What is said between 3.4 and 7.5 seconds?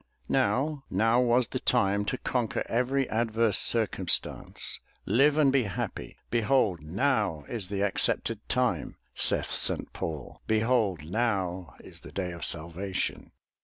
circumstance, live and be happy. "Behold, now